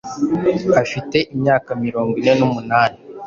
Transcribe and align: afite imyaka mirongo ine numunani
afite 0.81 1.17
imyaka 1.33 1.69
mirongo 1.83 2.13
ine 2.21 2.33
numunani 2.39 2.97